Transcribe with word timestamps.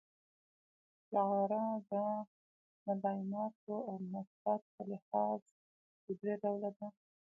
استعاره 0.95 1.65
د 1.89 1.91
ملایماتو 2.85 3.73
او 3.87 3.93
مناسباتو 4.03 4.67
په 4.75 4.81
لحاظ 4.91 5.41
پر 6.01 6.11
درې 6.19 6.33
ډوله 6.41 6.69
ده. 6.77 6.87